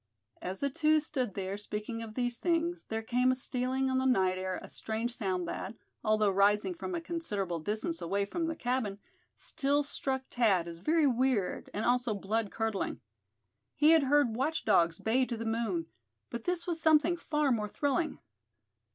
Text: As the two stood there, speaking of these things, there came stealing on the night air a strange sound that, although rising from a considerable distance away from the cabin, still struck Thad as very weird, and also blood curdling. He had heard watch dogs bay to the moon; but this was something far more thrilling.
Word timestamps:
As 0.41 0.61
the 0.61 0.71
two 0.71 0.99
stood 0.99 1.35
there, 1.35 1.59
speaking 1.59 2.01
of 2.01 2.15
these 2.15 2.39
things, 2.39 2.85
there 2.89 3.03
came 3.03 3.35
stealing 3.35 3.87
on 3.87 3.99
the 3.99 4.07
night 4.07 4.39
air 4.39 4.57
a 4.63 4.67
strange 4.67 5.15
sound 5.15 5.47
that, 5.47 5.75
although 6.03 6.31
rising 6.31 6.73
from 6.73 6.95
a 6.95 6.99
considerable 7.01 7.59
distance 7.59 8.01
away 8.01 8.25
from 8.25 8.47
the 8.47 8.55
cabin, 8.55 8.97
still 9.35 9.83
struck 9.83 10.23
Thad 10.31 10.67
as 10.67 10.79
very 10.79 11.05
weird, 11.05 11.69
and 11.71 11.85
also 11.85 12.15
blood 12.15 12.49
curdling. 12.49 12.99
He 13.75 13.91
had 13.91 14.05
heard 14.05 14.35
watch 14.35 14.65
dogs 14.65 14.97
bay 14.97 15.23
to 15.27 15.37
the 15.37 15.45
moon; 15.45 15.85
but 16.31 16.45
this 16.45 16.65
was 16.65 16.81
something 16.81 17.15
far 17.15 17.51
more 17.51 17.69
thrilling. 17.69 18.17